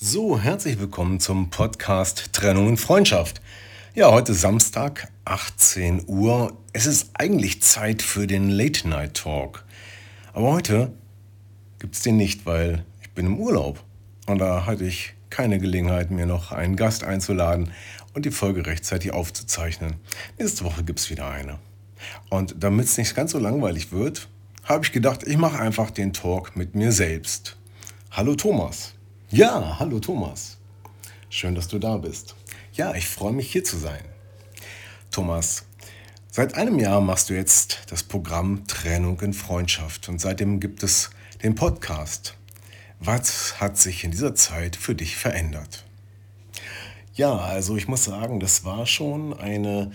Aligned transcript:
So, 0.00 0.38
herzlich 0.38 0.78
willkommen 0.78 1.18
zum 1.18 1.50
Podcast 1.50 2.32
Trennung 2.32 2.68
und 2.68 2.76
Freundschaft. 2.76 3.40
Ja, 3.96 4.12
heute 4.12 4.32
Samstag, 4.32 5.08
18 5.24 6.04
Uhr. 6.06 6.56
Es 6.72 6.86
ist 6.86 7.10
eigentlich 7.14 7.62
Zeit 7.62 8.02
für 8.02 8.28
den 8.28 8.48
Late 8.48 8.88
Night 8.88 9.14
Talk. 9.14 9.64
Aber 10.32 10.52
heute 10.52 10.92
gibt 11.80 11.96
es 11.96 12.02
den 12.02 12.16
nicht, 12.16 12.46
weil 12.46 12.84
ich 13.02 13.10
bin 13.10 13.26
im 13.26 13.40
Urlaub. 13.40 13.82
Und 14.26 14.38
da 14.38 14.66
hatte 14.66 14.84
ich 14.84 15.14
keine 15.30 15.58
Gelegenheit, 15.58 16.12
mir 16.12 16.26
noch 16.26 16.52
einen 16.52 16.76
Gast 16.76 17.02
einzuladen 17.02 17.72
und 18.14 18.24
die 18.24 18.30
Folge 18.30 18.66
rechtzeitig 18.66 19.12
aufzuzeichnen. 19.12 19.94
Nächste 20.38 20.62
Woche 20.62 20.84
gibt 20.84 21.00
es 21.00 21.10
wieder 21.10 21.28
eine. 21.28 21.58
Und 22.30 22.54
damit 22.60 22.86
es 22.86 22.96
nicht 22.98 23.16
ganz 23.16 23.32
so 23.32 23.40
langweilig 23.40 23.90
wird, 23.90 24.28
habe 24.62 24.84
ich 24.84 24.92
gedacht, 24.92 25.26
ich 25.26 25.38
mache 25.38 25.58
einfach 25.58 25.90
den 25.90 26.12
Talk 26.12 26.54
mit 26.54 26.76
mir 26.76 26.92
selbst. 26.92 27.56
Hallo 28.12 28.36
Thomas. 28.36 28.94
Ja, 29.30 29.76
hallo 29.78 30.00
Thomas. 30.00 30.56
Schön, 31.28 31.54
dass 31.54 31.68
du 31.68 31.78
da 31.78 31.98
bist. 31.98 32.34
Ja, 32.72 32.94
ich 32.94 33.06
freue 33.06 33.34
mich 33.34 33.52
hier 33.52 33.62
zu 33.62 33.76
sein. 33.76 34.00
Thomas, 35.10 35.66
seit 36.30 36.54
einem 36.54 36.78
Jahr 36.78 37.02
machst 37.02 37.28
du 37.28 37.34
jetzt 37.34 37.82
das 37.90 38.02
Programm 38.02 38.66
Trennung 38.66 39.20
in 39.20 39.34
Freundschaft 39.34 40.08
und 40.08 40.18
seitdem 40.18 40.60
gibt 40.60 40.82
es 40.82 41.10
den 41.42 41.54
Podcast. 41.54 42.38
Was 43.00 43.60
hat 43.60 43.76
sich 43.76 44.02
in 44.02 44.12
dieser 44.12 44.34
Zeit 44.34 44.76
für 44.76 44.94
dich 44.94 45.16
verändert? 45.16 45.84
Ja, 47.12 47.36
also 47.36 47.76
ich 47.76 47.86
muss 47.86 48.04
sagen, 48.04 48.40
das 48.40 48.64
war 48.64 48.86
schon 48.86 49.38
eine 49.38 49.92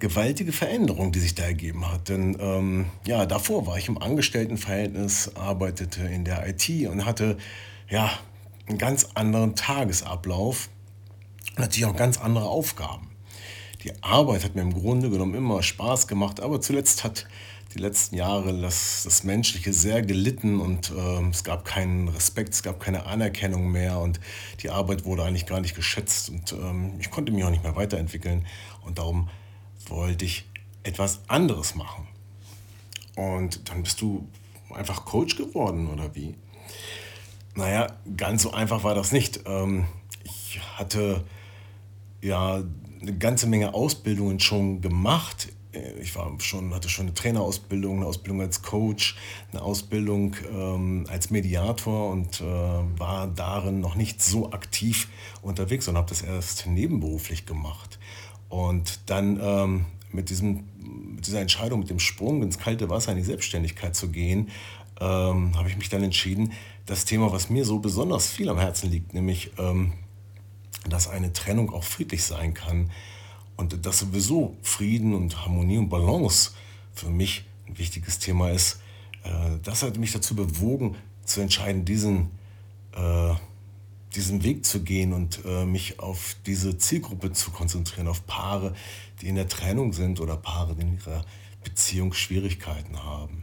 gewaltige 0.00 0.50
Veränderung, 0.50 1.12
die 1.12 1.20
sich 1.20 1.36
da 1.36 1.44
ergeben 1.44 1.88
hat. 1.92 2.08
Denn 2.08 2.36
ähm, 2.40 2.86
ja, 3.06 3.24
davor 3.24 3.68
war 3.68 3.78
ich 3.78 3.86
im 3.86 4.02
Angestelltenverhältnis, 4.02 5.36
arbeitete 5.36 6.02
in 6.02 6.24
der 6.24 6.44
IT 6.48 6.68
und 6.88 7.04
hatte 7.04 7.38
ja 7.88 8.10
einen 8.68 8.78
ganz 8.78 9.08
anderen 9.14 9.54
Tagesablauf 9.54 10.68
und 11.50 11.60
natürlich 11.60 11.86
auch 11.86 11.96
ganz 11.96 12.18
andere 12.18 12.46
Aufgaben. 12.46 13.08
Die 13.84 13.92
Arbeit 14.02 14.44
hat 14.44 14.54
mir 14.54 14.62
im 14.62 14.74
Grunde 14.74 15.08
genommen 15.08 15.34
immer 15.34 15.62
Spaß 15.62 16.08
gemacht, 16.08 16.40
aber 16.40 16.60
zuletzt 16.60 17.04
hat 17.04 17.26
die 17.74 17.78
letzten 17.78 18.16
Jahre 18.16 18.58
das, 18.60 19.02
das 19.04 19.24
Menschliche 19.24 19.72
sehr 19.72 20.02
gelitten 20.02 20.60
und 20.60 20.90
äh, 20.90 21.28
es 21.30 21.44
gab 21.44 21.64
keinen 21.64 22.08
Respekt, 22.08 22.54
es 22.54 22.62
gab 22.62 22.80
keine 22.80 23.06
Anerkennung 23.06 23.70
mehr 23.70 23.98
und 23.98 24.20
die 24.62 24.70
Arbeit 24.70 25.04
wurde 25.04 25.24
eigentlich 25.24 25.46
gar 25.46 25.60
nicht 25.60 25.76
geschätzt 25.76 26.30
und 26.30 26.52
ähm, 26.52 26.94
ich 26.98 27.10
konnte 27.10 27.30
mich 27.30 27.44
auch 27.44 27.50
nicht 27.50 27.62
mehr 27.62 27.76
weiterentwickeln 27.76 28.46
und 28.84 28.98
darum 28.98 29.28
wollte 29.86 30.24
ich 30.24 30.48
etwas 30.82 31.20
anderes 31.28 31.74
machen. 31.74 32.08
Und 33.16 33.68
dann 33.68 33.82
bist 33.82 34.00
du 34.00 34.26
einfach 34.74 35.04
Coach 35.04 35.36
geworden 35.36 35.88
oder 35.88 36.14
wie? 36.14 36.34
Naja, 37.58 37.88
ganz 38.16 38.42
so 38.42 38.52
einfach 38.52 38.84
war 38.84 38.94
das 38.94 39.10
nicht. 39.10 39.40
Ähm, 39.44 39.86
ich 40.22 40.60
hatte 40.76 41.24
ja 42.22 42.62
eine 43.02 43.18
ganze 43.18 43.48
Menge 43.48 43.74
Ausbildungen 43.74 44.38
schon 44.38 44.80
gemacht. 44.80 45.48
Ich 46.00 46.14
war 46.14 46.32
schon, 46.38 46.72
hatte 46.72 46.88
schon 46.88 47.06
eine 47.06 47.14
Trainerausbildung, 47.14 47.96
eine 47.96 48.06
Ausbildung 48.06 48.42
als 48.42 48.62
Coach, 48.62 49.16
eine 49.50 49.60
Ausbildung 49.60 50.36
ähm, 50.52 51.06
als 51.08 51.30
Mediator 51.30 52.12
und 52.12 52.40
äh, 52.40 52.44
war 52.44 53.26
darin 53.26 53.80
noch 53.80 53.96
nicht 53.96 54.22
so 54.22 54.52
aktiv 54.52 55.08
unterwegs 55.42 55.88
und 55.88 55.96
habe 55.96 56.08
das 56.08 56.22
erst 56.22 56.68
nebenberuflich 56.68 57.44
gemacht. 57.44 57.98
Und 58.48 59.00
dann 59.06 59.40
ähm, 59.42 59.84
mit, 60.12 60.30
diesem, 60.30 60.64
mit 61.16 61.26
dieser 61.26 61.40
Entscheidung, 61.40 61.80
mit 61.80 61.90
dem 61.90 61.98
Sprung 61.98 62.42
ins 62.44 62.58
kalte 62.58 62.88
Wasser 62.88 63.10
in 63.10 63.18
die 63.18 63.24
Selbstständigkeit 63.24 63.96
zu 63.96 64.10
gehen, 64.10 64.48
ähm, 65.00 65.56
habe 65.56 65.68
ich 65.68 65.76
mich 65.76 65.88
dann 65.88 66.02
entschieden, 66.02 66.52
das 66.86 67.04
Thema, 67.04 67.32
was 67.32 67.50
mir 67.50 67.64
so 67.64 67.78
besonders 67.78 68.30
viel 68.30 68.48
am 68.48 68.58
Herzen 68.58 68.90
liegt, 68.90 69.14
nämlich, 69.14 69.52
ähm, 69.58 69.92
dass 70.88 71.08
eine 71.08 71.32
Trennung 71.32 71.72
auch 71.72 71.84
friedlich 71.84 72.24
sein 72.24 72.54
kann 72.54 72.90
und 73.56 73.84
dass 73.84 73.98
sowieso 73.98 74.56
Frieden 74.62 75.14
und 75.14 75.44
Harmonie 75.44 75.78
und 75.78 75.88
Balance 75.88 76.52
für 76.94 77.10
mich 77.10 77.44
ein 77.66 77.78
wichtiges 77.78 78.18
Thema 78.18 78.50
ist, 78.50 78.80
äh, 79.24 79.58
das 79.62 79.82
hat 79.82 79.98
mich 79.98 80.12
dazu 80.12 80.34
bewogen, 80.34 80.96
zu 81.24 81.40
entscheiden, 81.40 81.84
diesen, 81.84 82.30
äh, 82.92 83.34
diesen 84.14 84.42
Weg 84.42 84.64
zu 84.64 84.82
gehen 84.82 85.12
und 85.12 85.40
äh, 85.44 85.66
mich 85.66 86.00
auf 86.00 86.36
diese 86.46 86.78
Zielgruppe 86.78 87.32
zu 87.32 87.50
konzentrieren, 87.50 88.08
auf 88.08 88.26
Paare, 88.26 88.74
die 89.20 89.28
in 89.28 89.34
der 89.34 89.48
Trennung 89.48 89.92
sind 89.92 90.20
oder 90.20 90.36
Paare, 90.36 90.74
die 90.74 90.82
in 90.82 90.96
ihrer 90.96 91.24
Beziehung 91.62 92.14
Schwierigkeiten 92.14 93.02
haben. 93.02 93.42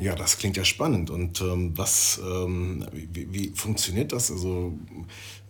Ja, 0.00 0.14
das 0.14 0.38
klingt 0.38 0.56
ja 0.56 0.64
spannend. 0.64 1.10
Und 1.10 1.42
ähm, 1.42 1.76
was, 1.76 2.20
ähm, 2.24 2.86
wie, 2.92 3.32
wie, 3.32 3.52
funktioniert 3.54 4.12
das? 4.12 4.30
Also, 4.30 4.72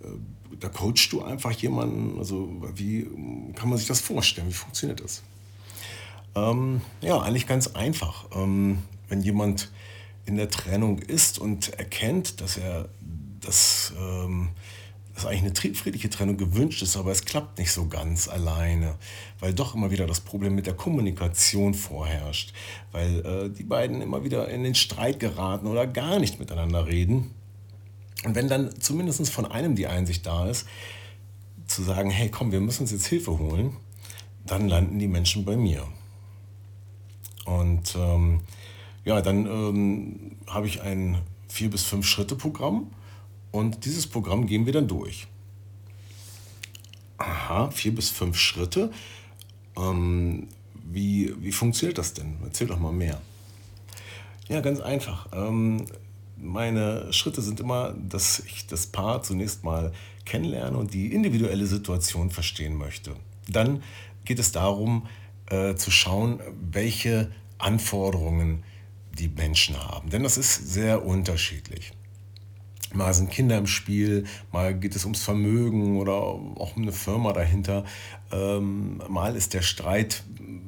äh, 0.03 0.06
da 0.59 0.69
coachst 0.69 1.12
du 1.12 1.22
einfach 1.22 1.53
jemanden. 1.53 2.19
Also, 2.19 2.50
wie 2.75 3.06
kann 3.55 3.69
man 3.69 3.78
sich 3.78 3.87
das 3.87 4.00
vorstellen? 4.00 4.49
Wie 4.49 4.53
funktioniert 4.53 5.03
das? 5.03 5.22
Ähm, 6.34 6.81
ja, 7.00 7.21
eigentlich 7.21 7.47
ganz 7.47 7.69
einfach. 7.69 8.25
Ähm, 8.34 8.78
wenn 9.09 9.22
jemand 9.22 9.71
in 10.27 10.37
der 10.37 10.49
Trennung 10.49 10.99
ist 10.99 11.39
und 11.39 11.69
erkennt, 11.75 12.41
dass 12.41 12.56
er 12.56 12.89
das 13.41 13.93
ähm, 13.99 14.49
dass 15.20 15.31
eigentlich 15.31 15.64
eine 15.66 15.75
friedliche 15.75 16.08
Trennung 16.08 16.38
gewünscht 16.38 16.81
ist, 16.82 16.97
aber 16.97 17.10
es 17.10 17.25
klappt 17.25 17.58
nicht 17.58 17.72
so 17.72 17.86
ganz 17.86 18.26
alleine, 18.26 18.94
weil 19.38 19.53
doch 19.53 19.75
immer 19.75 19.91
wieder 19.91 20.06
das 20.06 20.20
Problem 20.20 20.54
mit 20.54 20.66
der 20.66 20.75
Kommunikation 20.75 21.75
vorherrscht, 21.75 22.54
weil 22.92 23.20
äh, 23.26 23.50
die 23.50 23.64
beiden 23.64 24.00
immer 24.00 24.25
wieder 24.25 24.48
in 24.48 24.64
den 24.64 24.75
Streit 24.75 25.20
geraten 25.20 25.66
oder 25.66 25.86
gar 25.86 26.19
nicht 26.19 26.38
miteinander 26.41 26.86
reden. 26.86 27.32
Und 28.25 28.34
wenn 28.34 28.48
dann 28.48 28.70
zumindest 28.80 29.30
von 29.30 29.44
einem 29.44 29.75
die 29.75 29.86
Einsicht 29.86 30.25
da 30.25 30.48
ist, 30.48 30.66
zu 31.66 31.82
sagen, 31.82 32.10
hey 32.10 32.30
komm, 32.30 32.50
wir 32.50 32.60
müssen 32.60 32.82
uns 32.82 32.91
jetzt 32.91 33.06
Hilfe 33.06 33.38
holen, 33.38 33.76
dann 34.47 34.69
landen 34.69 34.98
die 34.98 35.09
Menschen 35.09 35.44
bei 35.44 35.56
mir. 35.56 35.86
Und 37.44 37.94
ähm, 37.94 38.41
ja, 39.04 39.20
dann 39.20 39.47
ähm, 39.47 40.36
habe 40.47 40.66
ich 40.66 40.80
ein 40.80 41.19
vier 41.48 41.70
bis 41.70 41.84
fünf 41.84 42.06
Schritte 42.06 42.36
Programm 42.36 42.91
und 43.53 43.84
dieses 43.84 44.06
Programm 44.06 44.47
gehen 44.47 44.66
wir 44.66 44.72
dann 44.72 44.88
durch. 44.88 45.27
Aha, 47.19 47.71
vier 47.71 47.94
bis 47.94 48.11
fünf 48.11 48.38
Schritte. 48.38 48.91
Ähm, 49.77 50.49
wie, 50.75 51.34
wie 51.41 51.53
funktioniert 51.53 51.99
das 51.99 52.15
denn? 52.15 52.39
Erzähl 52.44 52.66
doch 52.66 52.78
mal 52.78 52.93
mehr. 52.93 53.21
Ja, 54.49 54.60
ganz 54.60 54.81
einfach. 54.81 55.28
Ähm, 55.33 55.87
meine 56.37 57.12
Schritte 57.12 57.43
sind 57.43 57.60
immer, 57.60 57.93
dass 57.93 58.41
ich 58.41 58.66
das 58.66 58.87
Paar 58.87 59.22
zunächst 59.22 59.62
mal 59.62 59.93
kennenlerne 60.25 60.77
und 60.77 60.94
die 60.94 61.12
individuelle 61.12 61.66
Situation 61.66 62.31
verstehen 62.31 62.77
möchte. 62.77 63.15
Dann 63.49 63.83
geht 64.25 64.39
es 64.39 64.53
darum, 64.53 65.06
äh, 65.47 65.75
zu 65.75 65.91
schauen, 65.91 66.41
welche 66.60 67.31
Anforderungen 67.59 68.65
die 69.19 69.28
Menschen 69.28 69.78
haben. 69.78 70.10
Denn 70.10 70.22
das 70.22 70.39
ist 70.39 70.72
sehr 70.72 71.05
unterschiedlich. 71.05 71.92
Mal 72.92 73.15
sind 73.15 73.31
Kinder 73.31 73.57
im 73.57 73.69
Spiel, 73.69 74.25
mal 74.51 74.75
geht 74.75 74.97
es 74.97 75.04
ums 75.04 75.22
Vermögen 75.22 75.98
oder 75.98 76.15
auch 76.15 76.77
um 76.77 76.83
eine 76.83 76.92
Firma 76.92 77.33
dahinter. 77.33 77.84
Ähm, 78.33 79.01
mal 79.09 79.37
ist 79.37 79.54
der 79.54 79.63
Streit 79.63 80.25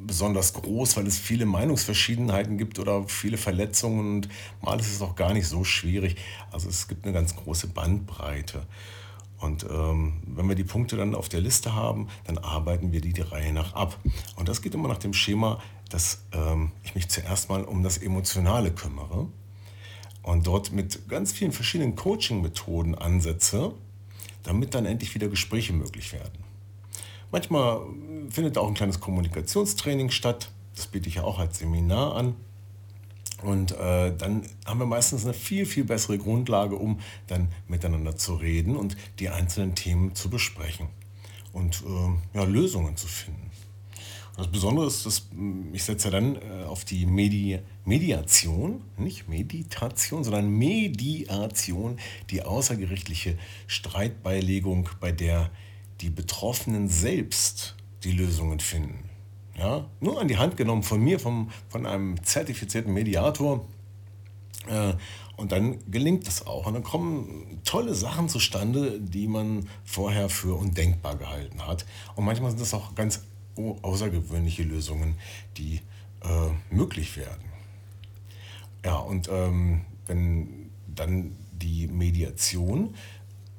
besonders 0.07 0.53
groß, 0.53 0.97
weil 0.97 1.07
es 1.07 1.19
viele 1.19 1.47
Meinungsverschiedenheiten 1.47 2.59
gibt 2.59 2.79
oder 2.79 3.09
viele 3.09 3.39
Verletzungen 3.39 4.17
und 4.17 4.29
mal 4.61 4.79
ist 4.79 4.93
es 4.93 5.03
auch 5.03 5.17
gar 5.17 5.33
nicht 5.33 5.49
so 5.49 5.65
schwierig. 5.65 6.17
Also 6.53 6.69
es 6.69 6.87
gibt 6.87 7.05
eine 7.05 7.13
ganz 7.13 7.35
große 7.35 7.69
Bandbreite. 7.69 8.67
Und 9.41 9.65
ähm, 9.65 10.23
wenn 10.27 10.49
wir 10.49 10.55
die 10.55 10.65
Punkte 10.65 10.97
dann 10.97 11.17
auf 11.17 11.29
der 11.29 11.41
Liste 11.41 11.75
haben, 11.75 12.07
dann 12.25 12.39
arbeiten 12.39 12.93
wir 12.93 13.01
die 13.01 13.13
die 13.13 13.23
Reihe 13.23 13.53
nach 13.53 13.75
ab. 13.75 13.99
Und 14.37 14.49
das 14.49 14.63
geht 14.63 14.75
immer 14.75 14.89
nach 14.89 14.99
dem 14.99 15.13
Schema, 15.13 15.61
dass 15.91 16.25
ähm, 16.33 16.71
ich 16.85 16.95
mich 16.95 17.09
zuerst 17.09 17.49
mal 17.49 17.65
um 17.65 17.83
das 17.83 17.99
Emotionale 17.99 18.71
kümmere 18.71 19.27
und 20.23 20.47
dort 20.47 20.73
mit 20.73 21.09
ganz 21.09 21.33
vielen 21.33 21.53
verschiedenen 21.53 21.97
Coaching-Methoden 21.97 22.95
ansetze, 22.95 23.73
damit 24.43 24.75
dann 24.75 24.87
endlich 24.87 25.15
wieder 25.15 25.29
Gespräche 25.29 25.73
möglich 25.73 26.13
werden. 26.13 26.45
Manchmal 27.31 27.81
findet 28.31 28.59
auch 28.59 28.69
ein 28.69 28.75
kleines 28.75 29.01
Kommunikationstraining 29.01 30.11
statt. 30.11 30.51
Das 30.77 30.87
biete 30.87 31.09
ich 31.09 31.17
ja 31.17 31.25
auch 31.25 31.39
als 31.39 31.59
Seminar 31.59 32.15
an. 32.15 32.35
Und 33.43 33.73
äh, 33.73 34.15
dann 34.17 34.43
haben 34.65 34.79
wir 34.79 34.87
meistens 34.87 35.25
eine 35.25 35.35
viel, 35.35 35.67
viel 35.67 35.85
bessere 35.85 36.19
Grundlage, 36.19 36.77
um 36.77 37.01
dann 37.27 37.49
miteinander 37.67 38.17
zu 38.17 38.35
reden 38.35 38.77
und 38.77 38.97
die 39.19 39.31
einzelnen 39.31 39.75
Themen 39.75 40.15
zu 40.15 40.31
besprechen 40.31 40.89
und 41.53 41.83
äh, 41.83 42.37
ja, 42.39 42.45
Lösungen 42.45 42.97
zu 42.97 43.09
finden. 43.09 43.51
Das 44.43 44.50
Besondere 44.50 44.89
ist, 44.89 45.06
dass 45.06 45.29
mm, 45.31 45.73
ich 45.73 45.85
setze 45.85 46.11
dann 46.11 46.35
äh, 46.35 46.65
auf 46.65 46.85
die 46.85 47.06
Medi 47.06 47.61
Mediation, 47.85 48.81
nicht 48.97 49.29
Meditation, 49.29 50.25
sondern 50.25 50.50
Mediation, 50.50 51.97
die 52.31 52.43
außergerichtliche 52.43 53.39
Streitbeilegung, 53.69 54.89
bei 54.99 55.12
der 55.12 55.50
die 56.00 56.11
Betroffenen 56.11 56.89
selbst 56.89 57.77
die 58.03 58.11
Lösungen 58.11 58.59
finden. 58.59 59.09
Ja? 59.56 59.87
Nur 60.00 60.21
an 60.21 60.27
die 60.27 60.39
Hand 60.39 60.56
genommen 60.56 60.83
von 60.83 61.00
mir, 61.00 61.21
vom, 61.21 61.53
von 61.69 61.87
einem 61.87 62.21
zertifizierten 62.25 62.93
Mediator. 62.93 63.65
Äh, 64.67 64.94
und 65.37 65.53
dann 65.53 65.79
gelingt 65.89 66.27
es 66.27 66.49
auch. 66.49 66.67
Und 66.67 66.75
dann 66.75 66.83
kommen 66.83 67.61
tolle 67.65 67.94
Sachen 67.94 68.29
zustande, 68.29 69.00
die 69.00 69.29
man 69.29 69.69
vorher 69.85 70.29
für 70.29 70.56
undenkbar 70.56 71.15
gehalten 71.15 71.65
hat. 71.65 71.87
Und 72.17 72.25
manchmal 72.25 72.50
sind 72.50 72.61
das 72.61 72.75
auch 72.75 72.97
ganz 72.97 73.21
außergewöhnliche 73.57 74.63
Lösungen, 74.63 75.17
die 75.57 75.81
äh, 76.23 76.75
möglich 76.75 77.17
werden. 77.17 77.45
Ja, 78.85 78.97
und 78.97 79.29
ähm, 79.31 79.83
wenn 80.07 80.71
dann 80.87 81.37
die 81.53 81.87
Mediation 81.87 82.95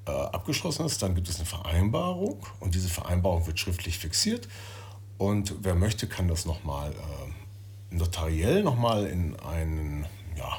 äh, 0.05 0.11
abgeschlossen 0.11 0.85
ist, 0.85 1.01
dann 1.01 1.15
gibt 1.15 1.29
es 1.29 1.37
eine 1.37 1.45
Vereinbarung 1.45 2.45
und 2.59 2.75
diese 2.75 2.89
Vereinbarung 2.89 3.47
wird 3.47 3.59
schriftlich 3.59 3.97
fixiert 3.97 4.47
und 5.17 5.55
wer 5.61 5.75
möchte, 5.75 6.07
kann 6.07 6.27
das 6.27 6.45
nochmal 6.45 6.91
äh, 6.91 7.95
notariell 7.95 8.63
nochmal 8.63 9.05
in 9.05 9.39
einen, 9.39 10.05
ja, 10.35 10.57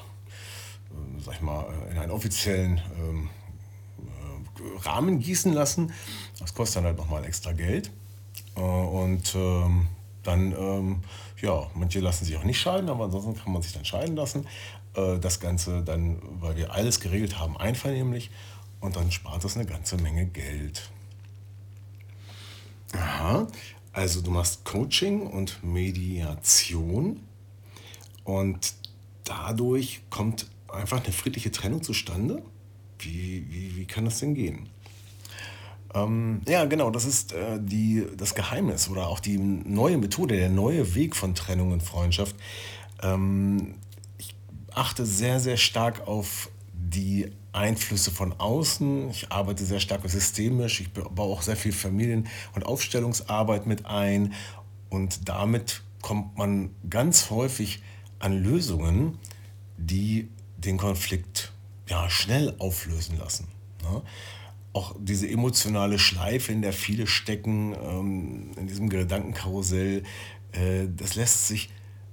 äh, 0.90 1.20
sag 1.20 1.34
ich 1.34 1.40
mal, 1.42 1.66
äh, 1.88 1.90
in 1.92 1.98
einen 1.98 2.10
offiziellen 2.10 2.80
ähm, 2.98 3.28
äh, 3.98 4.88
Rahmen 4.88 5.18
gießen 5.18 5.52
lassen. 5.52 5.92
Das 6.38 6.54
kostet 6.54 6.78
dann 6.78 6.84
halt 6.84 6.96
nochmal 6.96 7.24
extra 7.24 7.52
Geld. 7.52 7.90
Äh, 8.56 8.60
und 8.60 9.34
ähm, 9.34 9.88
dann, 10.22 10.52
ähm, 10.52 11.02
ja, 11.40 11.68
manche 11.74 12.00
lassen 12.00 12.24
sich 12.24 12.36
auch 12.36 12.44
nicht 12.44 12.60
scheiden, 12.60 12.88
aber 12.88 13.04
ansonsten 13.04 13.34
kann 13.34 13.52
man 13.52 13.62
sich 13.62 13.72
dann 13.72 13.84
scheiden 13.84 14.16
lassen. 14.16 14.46
Äh, 14.94 15.18
das 15.18 15.40
Ganze 15.40 15.82
dann, 15.82 16.18
weil 16.40 16.56
wir 16.56 16.72
alles 16.72 17.00
geregelt 17.00 17.38
haben, 17.38 17.56
einvernehmlich 17.56 18.30
und 18.80 18.96
dann 18.96 19.10
spart 19.10 19.44
das 19.44 19.56
eine 19.56 19.66
ganze 19.66 19.96
Menge 19.96 20.26
Geld. 20.26 20.90
Aha, 22.92 23.48
also 23.92 24.20
du 24.20 24.30
machst 24.30 24.64
Coaching 24.64 25.26
und 25.26 25.62
Mediation 25.64 27.20
und 28.24 28.74
dadurch 29.24 30.02
kommt 30.10 30.46
einfach 30.68 31.02
eine 31.02 31.12
friedliche 31.12 31.50
Trennung 31.50 31.82
zustande. 31.82 32.42
Wie, 32.98 33.46
wie, 33.50 33.76
wie 33.76 33.86
kann 33.86 34.04
das 34.04 34.20
denn 34.20 34.34
gehen? 34.34 34.68
Ähm, 35.94 36.42
ja, 36.48 36.64
genau, 36.64 36.90
das 36.90 37.04
ist 37.04 37.32
äh, 37.32 37.58
die, 37.60 38.06
das 38.16 38.34
Geheimnis 38.34 38.88
oder 38.88 39.06
auch 39.06 39.20
die 39.20 39.38
neue 39.38 39.96
Methode, 39.96 40.36
der 40.36 40.48
neue 40.48 40.94
Weg 40.94 41.14
von 41.14 41.34
Trennung 41.34 41.72
und 41.72 41.82
Freundschaft. 41.82 42.34
Ähm, 43.02 43.76
ich 44.18 44.34
achte 44.72 45.06
sehr, 45.06 45.38
sehr 45.38 45.56
stark 45.56 46.06
auf 46.06 46.50
die 46.72 47.30
Einflüsse 47.52 48.10
von 48.10 48.32
außen. 48.32 49.10
Ich 49.10 49.30
arbeite 49.30 49.64
sehr 49.64 49.78
stark 49.78 50.08
systemisch. 50.08 50.80
Ich 50.80 50.92
baue 50.92 51.32
auch 51.32 51.42
sehr 51.42 51.56
viel 51.56 51.72
Familien- 51.72 52.26
und 52.54 52.66
Aufstellungsarbeit 52.66 53.66
mit 53.66 53.86
ein. 53.86 54.34
Und 54.90 55.28
damit 55.28 55.82
kommt 56.02 56.36
man 56.36 56.70
ganz 56.90 57.30
häufig 57.30 57.80
an 58.18 58.42
Lösungen, 58.42 59.18
die 59.76 60.28
den 60.56 60.76
Konflikt 60.76 61.52
ja, 61.88 62.10
schnell 62.10 62.54
auflösen 62.58 63.18
lassen. 63.18 63.48
Ne? 63.82 64.02
Auch 64.74 64.94
diese 64.98 65.26
emotionale 65.26 65.98
Schleife, 65.98 66.52
in 66.52 66.60
der 66.60 66.74
viele 66.74 67.06
stecken, 67.06 67.74
ähm, 67.74 68.50
in 68.56 68.66
diesem 68.66 68.90
Gedankenkarussell, 68.90 70.02
äh, 70.52 70.86
das 70.94 71.14
lässt 71.14 71.48
sich 71.48 71.70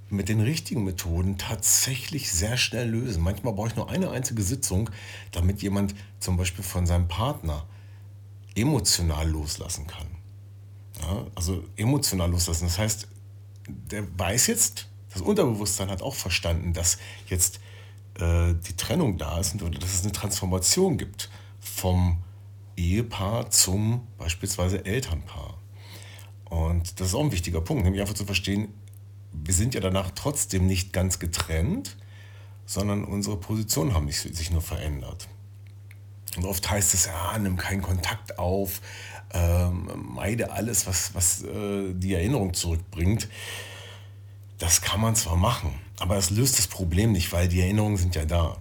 mit 0.10 0.30
den 0.30 0.42
richtigen 0.42 0.84
Methoden 0.84 1.38
tatsächlich 1.38 2.32
sehr 2.32 2.58
schnell 2.58 2.90
lösen. 2.90 3.24
Manchmal 3.24 3.54
brauche 3.54 3.70
ich 3.70 3.76
nur 3.76 3.90
eine 3.90 4.12
einzige 4.12 4.44
Sitzung, 4.44 4.90
damit 5.32 5.62
jemand 5.62 5.96
zum 6.20 6.38
Beispiel 6.38 6.64
von 6.64 6.86
seinem 6.86 7.08
Partner 7.08 7.66
emotional 8.56 9.30
loslassen 9.30 9.88
kann. 9.88 10.08
Ja, 11.02 11.26
also 11.36 11.64
emotional 11.78 12.30
loslassen. 12.30 12.66
Das 12.66 12.78
heißt, 12.78 13.08
der 13.68 14.06
weiß 14.20 14.48
jetzt, 14.48 14.88
das 15.14 15.22
Unterbewusstsein 15.22 15.90
hat 15.90 16.02
auch 16.02 16.16
verstanden, 16.16 16.74
dass 16.74 16.98
jetzt 17.28 17.60
äh, 18.20 18.54
die 18.68 18.76
Trennung 18.76 19.18
da 19.18 19.40
ist 19.40 19.54
und 19.54 19.64
oder 19.64 19.80
dass 19.80 19.94
es 19.94 20.04
eine 20.04 20.12
Transformation 20.12 20.98
gibt 20.98 21.30
vom 21.60 22.18
Ehepaar 22.82 23.50
zum 23.52 24.08
beispielsweise 24.18 24.86
Elternpaar. 24.86 25.58
Und 26.50 27.00
das 27.00 27.10
ist 27.10 27.16
auch 27.16 27.24
ein 27.24 27.32
wichtiger 27.32 27.62
Punkt, 27.62 27.84
nämlich 27.84 28.02
einfach 28.02 28.16
zu 28.16 28.26
verstehen, 28.26 28.68
wir 29.32 29.54
sind 29.54 29.74
ja 29.74 29.80
danach 29.80 30.12
trotzdem 30.12 30.68
nicht 30.68 30.92
ganz 30.92 31.20
getrennt, 31.20 31.96
sondern 32.66 33.06
unsere 33.06 33.38
Positionen 33.38 33.94
haben 33.94 34.10
sich 34.12 34.52
nur 34.52 34.62
verändert. 34.62 35.28
Und 36.38 36.46
oft 36.46 36.70
heißt 36.70 36.94
es, 36.94 37.06
ja, 37.06 37.38
nimm 37.38 37.58
keinen 37.58 37.82
Kontakt 37.82 38.40
auf, 38.40 38.82
ähm, 39.34 39.90
meide 40.14 40.52
alles, 40.52 40.88
was, 40.88 41.14
was 41.14 41.44
äh, 41.44 41.94
die 41.94 42.14
Erinnerung 42.14 42.54
zurückbringt. 42.54 43.30
Das 44.58 44.82
kann 44.82 45.02
man 45.02 45.16
zwar 45.16 45.38
machen, 45.38 45.74
aber 46.00 46.18
es 46.18 46.30
löst 46.30 46.60
das 46.60 46.68
Problem 46.68 47.12
nicht, 47.12 47.32
weil 47.32 47.48
die 47.48 47.62
Erinnerungen 47.62 47.98
sind 47.98 48.16
ja 48.16 48.26
da. 48.26 48.58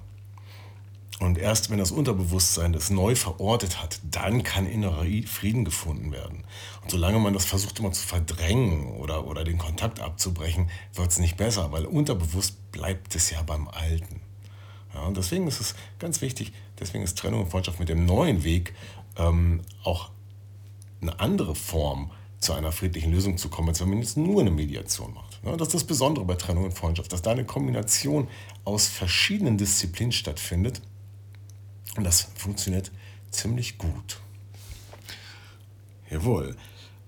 Und 1.21 1.37
erst 1.37 1.69
wenn 1.69 1.77
das 1.77 1.91
Unterbewusstsein 1.91 2.73
das 2.73 2.89
neu 2.89 3.15
verortet 3.15 3.83
hat, 3.83 4.01
dann 4.11 4.43
kann 4.43 4.67
innerer 4.67 5.05
Frieden 5.27 5.67
gefunden 5.67 6.13
werden. 6.13 6.45
Und 6.83 6.91
solange 6.91 7.19
man 7.19 7.35
das 7.35 7.45
versucht 7.45 7.79
immer 7.79 7.93
zu 7.93 8.07
verdrängen 8.07 8.87
oder, 8.95 9.27
oder 9.27 9.45
den 9.45 9.59
Kontakt 9.59 10.01
abzubrechen, 10.01 10.71
wird 10.95 11.11
es 11.11 11.19
nicht 11.19 11.37
besser, 11.37 11.73
weil 11.73 11.85
unterbewusst 11.85 12.73
bleibt 12.73 13.15
es 13.15 13.29
ja 13.29 13.43
beim 13.43 13.69
Alten. 13.69 14.23
Ja, 14.95 15.03
und 15.03 15.19
deswegen 15.19 15.47
ist 15.47 15.61
es 15.61 15.75
ganz 15.99 16.23
wichtig, 16.23 16.53
deswegen 16.81 17.05
ist 17.05 17.19
Trennung 17.19 17.43
und 17.43 17.51
Freundschaft 17.51 17.79
mit 17.79 17.91
dem 17.91 18.07
neuen 18.07 18.43
Weg 18.43 18.75
ähm, 19.19 19.61
auch 19.85 20.11
eine 21.03 21.21
andere 21.21 21.55
Form 21.55 22.13
zu 22.39 22.55
einer 22.55 22.73
friedlichen 22.73 23.13
Lösung 23.13 23.37
zu 23.37 23.51
kommen, 23.51 23.69
als 23.69 23.81
wenn 23.83 23.91
man 23.91 23.99
jetzt 23.99 24.17
nur 24.17 24.41
eine 24.41 24.51
Mediation 24.51 25.13
macht. 25.13 25.39
Das 25.43 25.69
ist 25.69 25.75
das 25.75 25.85
Besondere 25.85 26.25
bei 26.25 26.37
Trennung 26.37 26.65
und 26.65 26.73
Freundschaft, 26.73 27.13
dass 27.13 27.21
da 27.21 27.33
eine 27.33 27.45
Kombination 27.45 28.27
aus 28.65 28.89
verschiedenen 28.89 29.59
Disziplinen 29.59 30.13
stattfindet 30.13 30.81
und 32.01 32.05
das 32.05 32.29
funktioniert 32.35 32.91
ziemlich 33.31 33.77
gut. 33.77 34.21
Jawohl. 36.09 36.57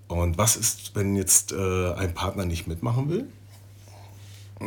Und 0.07 0.37
was 0.37 0.55
ist, 0.55 0.95
wenn 0.95 1.17
jetzt 1.17 1.51
äh, 1.53 1.95
ein 1.95 2.13
Partner 2.13 2.45
nicht 2.45 2.67
mitmachen 2.67 3.09
will? 3.09 3.27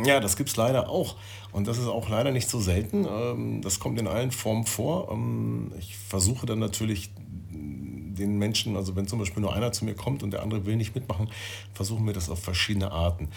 Ja, 0.04 0.18
das 0.18 0.36
gibt 0.36 0.48
es 0.48 0.56
leider 0.56 0.88
auch. 0.88 1.14
Und 1.52 1.68
das 1.68 1.78
ist 1.78 1.86
auch 1.86 2.08
leider 2.08 2.32
nicht 2.32 2.48
so 2.48 2.58
selten. 2.58 3.06
Ähm, 3.08 3.62
das 3.62 3.78
kommt 3.78 4.00
in 4.00 4.08
allen 4.08 4.32
Formen 4.32 4.66
vor. 4.66 5.12
Ähm, 5.12 5.72
ich 5.78 5.96
versuche 5.96 6.44
dann 6.44 6.58
natürlich 6.58 7.12
den 7.52 8.36
Menschen, 8.36 8.76
also 8.76 8.96
wenn 8.96 9.06
zum 9.06 9.20
Beispiel 9.20 9.42
nur 9.42 9.54
einer 9.54 9.70
zu 9.70 9.84
mir 9.84 9.94
kommt 9.94 10.24
und 10.24 10.32
der 10.32 10.42
andere 10.42 10.66
will 10.66 10.74
nicht 10.74 10.96
mitmachen, 10.96 11.30
versuchen 11.72 12.04
wir 12.04 12.14
das 12.14 12.30
auf 12.30 12.42
verschiedene 12.42 12.90
Arten. 12.90 13.28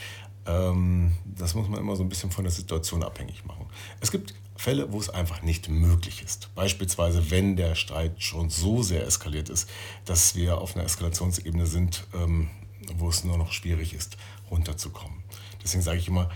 Ähm, 0.48 1.12
das 1.38 1.54
muss 1.54 1.70
man 1.70 1.80
immer 1.80 1.96
so 1.96 2.02
ein 2.02 2.10
bisschen 2.10 2.32
von 2.32 2.46
der 2.46 2.52
Situation 2.52 3.04
abhängig 3.04 3.46
machen. 3.46 3.68
Es 4.02 4.10
gibt 4.10 4.34
Fälle, 4.60 4.92
wo 4.92 5.00
es 5.00 5.10
einfach 5.10 5.42
nicht 5.42 5.70
möglich 5.70 6.22
ist. 6.22 6.54
Beispielsweise, 6.54 7.32
wenn 7.32 7.56
der 7.56 7.76
Streit 7.76 8.22
schon 8.22 8.50
so 8.50 8.84
sehr 8.84 9.08
eskaliert 9.08 9.48
ist, 9.48 9.70
dass 10.04 10.36
wir 10.36 10.58
auf 10.58 10.76
einer 10.76 10.84
Eskalationsebene 10.84 11.66
sind, 11.66 12.06
ähm, 12.14 12.50
wo 12.96 13.08
es 13.08 13.24
nur 13.24 13.38
noch 13.38 13.54
schwierig 13.54 13.94
ist, 13.94 14.18
runterzukommen. 14.52 15.24
Deswegen 15.64 15.82
sage 15.82 16.00
ich 16.00 16.10
immer, 16.10 16.30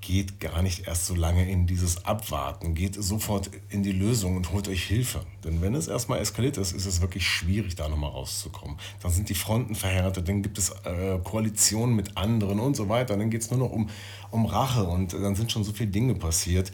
geht 0.00 0.40
gar 0.40 0.62
nicht 0.62 0.88
erst 0.88 1.06
so 1.06 1.14
lange 1.14 1.48
in 1.48 1.68
dieses 1.68 2.04
Abwarten, 2.04 2.74
geht 2.74 3.00
sofort 3.00 3.50
in 3.68 3.84
die 3.84 3.92
Lösung 3.92 4.36
und 4.36 4.50
holt 4.50 4.66
euch 4.66 4.82
Hilfe. 4.82 5.20
Denn 5.44 5.60
wenn 5.60 5.74
es 5.76 5.86
erstmal 5.86 6.20
eskaliert 6.20 6.56
ist, 6.56 6.72
ist 6.72 6.86
es 6.86 7.00
wirklich 7.00 7.28
schwierig, 7.28 7.76
da 7.76 7.88
nochmal 7.88 8.10
rauszukommen. 8.10 8.78
Dann 9.02 9.12
sind 9.12 9.28
die 9.28 9.34
Fronten 9.34 9.76
verhärtet, 9.76 10.28
dann 10.28 10.42
gibt 10.42 10.58
es 10.58 10.70
äh, 10.84 11.18
Koalitionen 11.22 11.94
mit 11.94 12.16
anderen 12.16 12.58
und 12.58 12.74
so 12.74 12.88
weiter. 12.88 13.16
Dann 13.16 13.30
geht 13.30 13.42
es 13.42 13.50
nur 13.50 13.60
noch 13.60 13.70
um, 13.70 13.90
um 14.30 14.46
Rache 14.46 14.84
und 14.84 15.12
dann 15.12 15.36
sind 15.36 15.52
schon 15.52 15.62
so 15.62 15.72
viele 15.72 15.90
Dinge 15.90 16.14
passiert, 16.14 16.72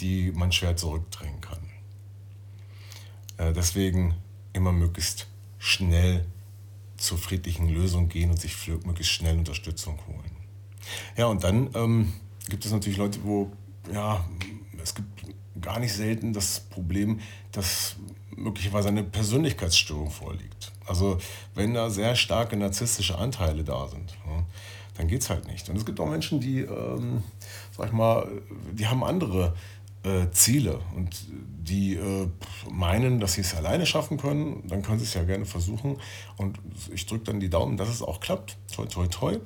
die 0.00 0.32
man 0.32 0.52
schwer 0.52 0.76
zurückdrängen 0.76 1.40
kann. 1.40 1.58
Äh, 3.38 3.52
deswegen 3.52 4.14
immer 4.52 4.72
möglichst 4.72 5.26
schnell 5.58 6.24
zur 6.96 7.18
friedlichen 7.18 7.68
Lösung 7.68 8.08
gehen 8.08 8.30
und 8.30 8.40
sich 8.40 8.68
möglichst 8.84 9.12
schnell 9.12 9.38
Unterstützung 9.38 9.98
holen. 10.06 10.36
Ja, 11.16 11.26
und 11.26 11.44
dann 11.44 11.70
ähm, 11.74 12.12
gibt 12.48 12.64
es 12.64 12.72
natürlich 12.72 12.98
Leute, 12.98 13.20
wo, 13.22 13.52
ja, 13.92 14.24
es 14.82 14.94
gibt 14.94 15.08
gar 15.60 15.78
nicht 15.78 15.92
selten 15.92 16.32
das 16.32 16.60
Problem, 16.60 17.20
dass 17.52 17.96
möglicherweise 18.36 18.88
eine 18.88 19.04
Persönlichkeitsstörung 19.04 20.10
vorliegt. 20.10 20.72
Also 20.86 21.18
wenn 21.54 21.74
da 21.74 21.90
sehr 21.90 22.14
starke 22.16 22.56
narzisstische 22.56 23.18
Anteile 23.18 23.64
da 23.64 23.88
sind, 23.88 24.16
ja, 24.26 24.44
dann 24.98 25.06
geht 25.06 25.22
es 25.22 25.30
halt 25.30 25.46
nicht. 25.46 25.68
Und 25.70 25.76
es 25.76 25.86
gibt 25.86 26.00
auch 26.00 26.08
Menschen, 26.08 26.40
die, 26.40 26.60
ähm, 26.60 27.22
sag 27.70 27.86
ich 27.86 27.92
mal, 27.92 28.28
die 28.72 28.86
haben 28.86 29.04
andere 29.04 29.54
äh, 30.02 30.28
Ziele 30.32 30.80
und 30.94 31.16
die 31.30 31.94
äh, 31.94 32.28
meinen, 32.70 33.20
dass 33.20 33.34
sie 33.34 33.42
es 33.42 33.54
alleine 33.54 33.86
schaffen 33.86 34.18
können, 34.18 34.66
dann 34.66 34.82
können 34.82 34.98
sie 34.98 35.04
es 35.04 35.14
ja 35.14 35.22
gerne 35.22 35.46
versuchen. 35.46 35.98
Und 36.36 36.58
ich 36.92 37.06
drücke 37.06 37.24
dann 37.24 37.38
die 37.38 37.48
Daumen, 37.48 37.76
dass 37.76 37.88
es 37.88 38.02
auch 38.02 38.18
klappt. 38.18 38.56
Toi, 38.74 38.86
toi, 38.86 39.06
toi. 39.06 39.38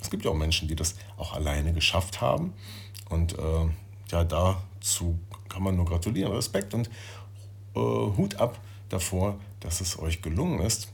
Es 0.00 0.10
gibt 0.10 0.24
ja 0.24 0.30
auch 0.30 0.36
Menschen, 0.36 0.68
die 0.68 0.76
das 0.76 0.94
auch 1.16 1.34
alleine 1.34 1.72
geschafft 1.72 2.20
haben. 2.20 2.52
Und 3.08 3.36
äh, 3.36 3.66
ja, 4.12 4.24
dazu 4.24 5.18
kann 5.48 5.64
man 5.64 5.74
nur 5.74 5.86
gratulieren. 5.86 6.32
Respekt 6.32 6.72
und 6.72 6.88
äh, 7.74 7.80
Hut 7.80 8.36
ab 8.36 8.60
davor, 8.88 9.40
dass 9.58 9.80
es 9.80 9.98
euch 9.98 10.22
gelungen 10.22 10.60
ist. 10.60 10.88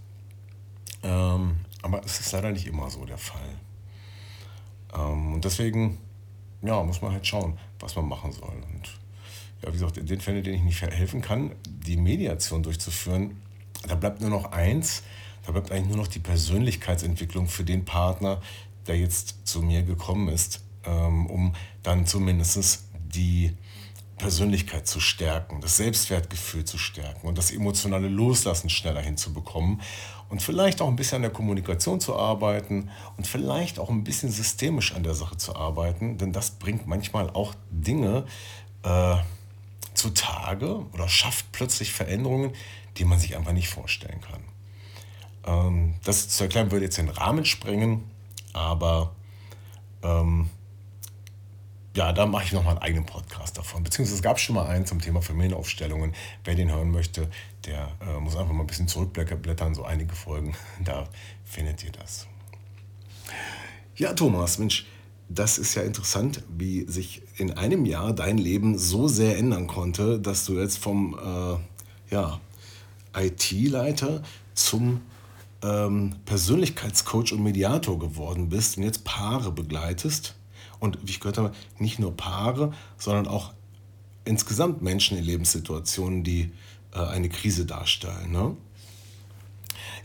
Ähm, 1.03 1.57
aber 1.83 2.03
es 2.05 2.19
ist 2.21 2.33
leider 2.33 2.51
nicht 2.51 2.67
immer 2.67 2.89
so 2.89 3.05
der 3.05 3.19
Fall. 3.19 3.61
Ähm, 4.95 5.35
und 5.35 5.45
deswegen 5.45 5.99
ja, 6.63 6.83
muss 6.83 7.03
man 7.03 7.13
halt 7.13 7.27
schauen, 7.27 7.59
was 7.81 7.97
man 7.97 8.09
machen 8.09 8.33
soll. 8.33 8.55
Und 8.73 8.99
ja, 9.63 9.69
wie 9.69 9.73
gesagt, 9.73 9.97
in 9.99 10.07
den 10.07 10.21
Fällen, 10.21 10.39
in 10.39 10.45
denen 10.45 10.57
ich 10.57 10.63
nicht 10.63 10.83
helfen 10.83 11.23
kann, 11.23 11.53
die 11.67 11.97
Mediation 11.97 12.63
durchzuführen, 12.63 13.41
da 13.87 13.95
bleibt 13.95 14.21
nur 14.21 14.31
noch 14.31 14.53
eins, 14.53 15.03
da 15.45 15.53
bleibt 15.53 15.71
eigentlich 15.71 15.89
nur 15.89 15.99
noch 15.99 16.09
die 16.09 16.19
Persönlichkeitsentwicklung 16.19 17.47
für 17.47 17.65
den 17.65 17.85
Partner, 17.85 18.41
der 18.87 18.99
jetzt 18.99 19.47
zu 19.47 19.63
mir 19.63 19.83
gekommen 19.83 20.29
ist, 20.29 20.63
ähm, 20.85 21.27
um 21.27 21.55
dann 21.83 22.07
zumindest 22.07 22.85
die 22.99 23.53
Persönlichkeit 24.19 24.87
zu 24.87 24.99
stärken, 24.99 25.61
das 25.61 25.77
Selbstwertgefühl 25.77 26.65
zu 26.65 26.79
stärken 26.79 27.27
und 27.27 27.37
das 27.37 27.51
emotionale 27.51 28.09
Loslassen 28.09 28.71
schneller 28.71 29.03
hinzubekommen 29.03 29.83
und 30.31 30.43
vielleicht 30.43 30.81
auch 30.81 30.89
ein 30.89 30.97
bisschen 30.97 31.17
an 31.17 31.23
der 31.23 31.31
Kommunikation 31.31 32.01
zu 32.01 32.17
arbeiten 32.17 32.91
und 33.17 33.27
vielleicht 33.27 33.79
auch 33.79 33.91
ein 33.91 34.05
bisschen 34.05 34.31
systemisch 34.31 34.95
an 34.95 35.03
der 35.03 35.15
Sache 35.15 35.37
zu 35.37 35.55
arbeiten, 35.55 36.19
denn 36.19 36.33
das 36.33 36.53
bringt 36.53 36.87
manchmal 36.87 37.31
auch 37.31 37.55
Dinge 37.71 38.25
äh, 38.83 39.17
zutage 39.95 40.85
oder 40.93 41.09
schafft 41.09 41.53
plötzlich 41.53 41.93
Veränderungen, 41.93 42.53
die 42.97 43.05
man 43.05 43.19
sich 43.19 43.37
einfach 43.37 43.53
nicht 43.53 43.69
vorstellen 43.69 44.21
kann. 44.21 44.41
Ähm, 45.47 45.95
das 46.05 46.29
zu 46.29 46.45
erklären 46.45 46.71
würde 46.71 46.87
jetzt 46.87 46.99
den 46.99 47.11
Rahmen 47.11 47.45
sprengen, 47.45 48.05
aber 48.53 49.15
ähm, 50.03 50.49
ja, 51.97 52.13
da 52.13 52.27
mache 52.27 52.45
ich 52.45 52.53
nochmal 52.53 52.75
einen 52.75 52.83
eigenen 52.83 53.07
Podcast 53.07 53.57
davon. 53.57 53.83
Beziehungsweise 53.83 54.17
es 54.17 54.23
gab 54.23 54.39
schon 54.39 54.55
mal 54.55 54.67
einen 54.67 54.85
zum 54.85 55.01
Thema 55.01 55.23
Familienaufstellungen. 55.23 56.15
Wer 56.45 56.55
den 56.55 56.71
hören 56.71 56.91
möchte, 56.91 57.29
der 57.65 57.91
äh, 58.01 58.21
muss 58.21 58.37
einfach 58.37 58.53
mal 58.53 58.61
ein 58.61 58.67
bisschen 58.67 58.87
zurückblättern, 58.87 59.75
so 59.75 59.83
einige 59.83 60.15
Folgen. 60.15 60.55
Da 60.85 61.09
findet 61.45 61.83
ihr 61.85 61.93
das. 61.93 62.27
Ja, 63.97 64.13
Thomas, 64.13 64.59
Mensch, 64.59 64.87
das 65.29 65.57
ist 65.57 65.75
ja 65.75 65.83
interessant, 65.83 66.43
wie 66.55 66.85
sich 66.87 67.23
in 67.37 67.53
einem 67.53 67.87
Jahr 67.87 68.13
dein 68.13 68.37
Leben 68.37 68.79
so 68.79 69.09
sehr 69.09 69.39
ändern 69.39 69.67
konnte, 69.67 70.21
dass 70.21 70.45
du 70.45 70.61
jetzt 70.61 70.79
vom 70.79 71.19
äh, 71.19 72.15
ja, 72.15 72.41
IT-Leiter 73.17 74.23
zum 74.55 75.01
ähm, 75.63 76.15
Persönlichkeitscoach 76.27 77.33
und 77.33 77.43
Mediator 77.43 77.99
geworden 77.99 78.51
bist 78.51 78.77
und 78.77 78.83
jetzt 78.83 79.05
Paare 79.05 79.51
begleitest 79.51 80.35
und 80.79 80.99
wie 81.03 81.11
ich 81.11 81.21
gehört 81.21 81.39
habe, 81.39 81.53
nicht 81.79 81.99
nur 81.99 82.17
Paare, 82.17 82.73
sondern 82.97 83.27
auch 83.27 83.53
insgesamt 84.25 84.83
Menschen 84.83 85.17
in 85.17 85.25
Lebenssituationen, 85.25 86.25
die 86.25 86.53
äh, 86.93 86.99
eine 86.99 87.29
Krise 87.29 87.65
darstellen. 87.65 88.33
Ne? 88.33 88.57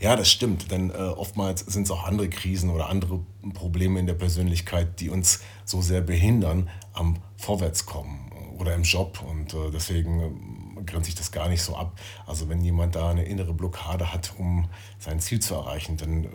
Ja, 0.00 0.16
das 0.16 0.30
stimmt, 0.30 0.70
denn 0.70 0.90
äh, 0.90 0.94
oftmals 0.94 1.60
sind 1.60 1.84
es 1.84 1.90
auch 1.90 2.04
andere 2.04 2.28
Krisen 2.28 2.70
oder 2.70 2.88
andere 2.88 3.20
Probleme 3.54 4.00
in 4.00 4.06
der 4.06 4.14
Persönlichkeit, 4.14 5.00
die 5.00 5.10
uns 5.10 5.40
so 5.64 5.80
sehr 5.80 6.00
behindern 6.00 6.68
am 6.92 7.18
Vorwärtskommen 7.36 8.32
oder 8.58 8.74
im 8.74 8.82
Job. 8.82 9.22
Und 9.28 9.54
äh, 9.54 9.70
deswegen 9.72 10.78
äh, 10.78 10.82
grenzt 10.82 11.06
sich 11.06 11.14
das 11.14 11.30
gar 11.30 11.48
nicht 11.48 11.62
so 11.62 11.76
ab. 11.76 11.98
Also 12.26 12.48
wenn 12.48 12.62
jemand 12.62 12.96
da 12.96 13.10
eine 13.10 13.24
innere 13.24 13.54
Blockade 13.54 14.12
hat, 14.12 14.34
um 14.38 14.68
sein 14.98 15.20
Ziel 15.20 15.40
zu 15.40 15.54
erreichen, 15.54 15.96
dann 15.96 16.24
äh, 16.24 16.28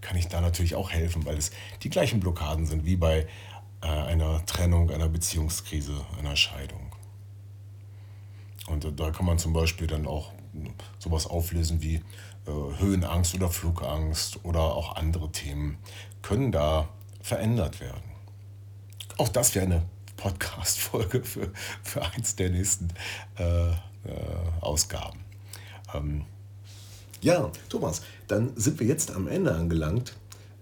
kann 0.00 0.16
ich 0.16 0.28
da 0.28 0.40
natürlich 0.40 0.74
auch 0.74 0.90
helfen, 0.90 1.24
weil 1.24 1.36
es 1.36 1.50
die 1.82 1.90
gleichen 1.90 2.20
Blockaden 2.20 2.66
sind 2.66 2.84
wie 2.84 2.96
bei 2.96 3.26
einer 3.88 4.44
Trennung, 4.46 4.90
einer 4.90 5.08
Beziehungskrise, 5.08 5.94
einer 6.18 6.36
Scheidung. 6.36 6.92
Und 8.66 8.98
da 8.98 9.10
kann 9.10 9.26
man 9.26 9.38
zum 9.38 9.52
Beispiel 9.52 9.86
dann 9.86 10.06
auch 10.06 10.32
sowas 10.98 11.26
auflösen 11.26 11.82
wie 11.82 11.96
äh, 11.96 12.00
Höhenangst 12.78 13.34
oder 13.34 13.50
Flugangst 13.50 14.44
oder 14.44 14.60
auch 14.60 14.96
andere 14.96 15.30
Themen 15.32 15.78
können 16.22 16.52
da 16.52 16.88
verändert 17.20 17.80
werden. 17.80 18.02
Auch 19.18 19.28
das 19.28 19.54
wäre 19.54 19.66
eine 19.66 19.82
Podcast-Folge 20.16 21.22
für, 21.22 21.52
für 21.82 22.02
eins 22.02 22.36
der 22.36 22.50
nächsten 22.50 22.88
äh, 23.38 23.70
äh, 23.70 23.74
Ausgaben. 24.60 25.20
Ähm, 25.92 26.24
ja, 27.20 27.50
Thomas, 27.68 28.02
dann 28.28 28.52
sind 28.56 28.80
wir 28.80 28.86
jetzt 28.86 29.10
am 29.10 29.28
Ende 29.28 29.54
angelangt. 29.54 30.14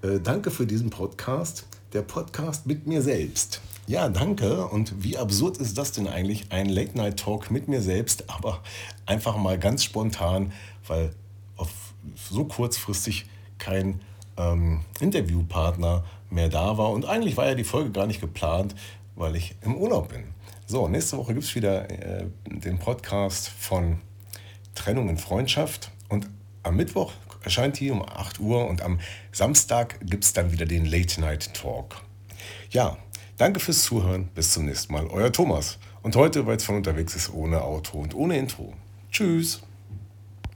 Äh, 0.02 0.20
danke 0.20 0.50
für 0.50 0.66
diesen 0.66 0.90
Podcast 0.90 1.66
der 1.92 2.02
Podcast 2.02 2.66
mit 2.66 2.86
mir 2.86 3.02
selbst. 3.02 3.60
Ja, 3.86 4.08
danke. 4.08 4.66
Und 4.66 5.02
wie 5.02 5.18
absurd 5.18 5.58
ist 5.58 5.76
das 5.76 5.92
denn 5.92 6.06
eigentlich? 6.06 6.46
Ein 6.50 6.68
Late-Night-Talk 6.68 7.50
mit 7.50 7.68
mir 7.68 7.82
selbst, 7.82 8.30
aber 8.30 8.62
einfach 9.06 9.36
mal 9.36 9.58
ganz 9.58 9.84
spontan, 9.84 10.52
weil 10.86 11.10
auf 11.56 11.70
so 12.14 12.44
kurzfristig 12.44 13.26
kein 13.58 14.00
ähm, 14.36 14.80
Interviewpartner 15.00 16.04
mehr 16.30 16.48
da 16.48 16.78
war. 16.78 16.90
Und 16.90 17.04
eigentlich 17.04 17.36
war 17.36 17.46
ja 17.46 17.54
die 17.54 17.64
Folge 17.64 17.90
gar 17.90 18.06
nicht 18.06 18.20
geplant, 18.20 18.74
weil 19.14 19.36
ich 19.36 19.54
im 19.62 19.76
Urlaub 19.76 20.08
bin. 20.08 20.24
So, 20.66 20.88
nächste 20.88 21.18
Woche 21.18 21.34
gibt 21.34 21.44
es 21.44 21.54
wieder 21.54 21.90
äh, 21.90 22.26
den 22.46 22.78
Podcast 22.78 23.48
von 23.48 23.98
Trennung 24.74 25.08
in 25.08 25.18
Freundschaft. 25.18 25.90
Und 26.08 26.28
am 26.62 26.76
Mittwoch 26.76 27.12
erscheint 27.44 27.76
hier 27.76 27.92
um 27.92 28.02
8 28.02 28.40
Uhr 28.40 28.66
und 28.68 28.82
am 28.82 29.00
Samstag 29.32 29.98
gibt 30.02 30.24
es 30.24 30.32
dann 30.32 30.52
wieder 30.52 30.66
den 30.66 30.84
Late 30.84 31.20
Night 31.20 31.54
Talk. 31.54 31.96
Ja, 32.70 32.96
danke 33.36 33.60
fürs 33.60 33.82
Zuhören. 33.82 34.28
Bis 34.34 34.52
zum 34.52 34.66
nächsten 34.66 34.92
Mal. 34.92 35.06
Euer 35.06 35.32
Thomas. 35.32 35.78
Und 36.02 36.16
heute, 36.16 36.46
weil 36.46 36.56
es 36.56 36.64
von 36.64 36.76
unterwegs 36.76 37.14
ist, 37.14 37.32
ohne 37.32 37.62
Auto 37.62 37.98
und 37.98 38.14
ohne 38.14 38.36
Intro. 38.36 38.74
Tschüss. 39.10 39.62